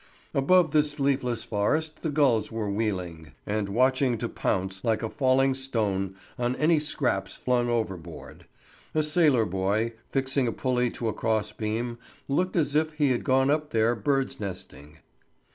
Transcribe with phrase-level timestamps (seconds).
[0.33, 5.53] Above this leafless forest the gulls were wheeling, and watching to pounce, like a falling
[5.53, 8.47] stone, on any scraps flung overboard;
[8.95, 13.23] a sailor boy, fixing a pulley to a cross beam, looked as if he had
[13.23, 14.97] gone up there bird's nesting.